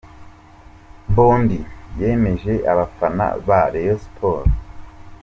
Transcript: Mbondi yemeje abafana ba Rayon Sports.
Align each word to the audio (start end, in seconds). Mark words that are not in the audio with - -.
Mbondi 1.09 1.59
yemeje 1.99 2.53
abafana 2.71 3.25
ba 3.47 3.61
Rayon 3.71 3.99
Sports. 4.07 4.53